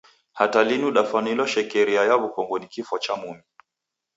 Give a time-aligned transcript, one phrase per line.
[0.33, 3.43] Hata linu dafwanilwa shekeria ya w'ukongo ni kifwa cha mumi.